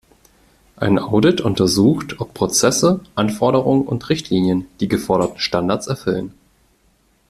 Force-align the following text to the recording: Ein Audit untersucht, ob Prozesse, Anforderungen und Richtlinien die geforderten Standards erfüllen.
Ein 0.77 0.97
Audit 0.97 1.41
untersucht, 1.41 2.19
ob 2.19 2.33
Prozesse, 2.33 3.01
Anforderungen 3.13 3.85
und 3.85 4.09
Richtlinien 4.09 4.65
die 4.79 4.87
geforderten 4.87 5.37
Standards 5.37 5.85
erfüllen. 5.85 6.33